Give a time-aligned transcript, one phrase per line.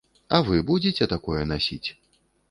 [0.35, 1.89] А вы будзеце такое насіць?